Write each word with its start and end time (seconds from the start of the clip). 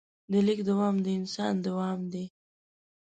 د 0.31 0.33
لیک 0.47 0.59
دوام 0.69 0.95
د 1.05 1.07
انسان 1.19 1.53
دوام 1.67 1.99
دی. 2.11 2.25